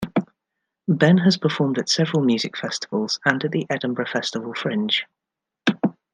[0.87, 5.05] Benn has performed at several music festivals, and at the Edinburgh Festival Fringe.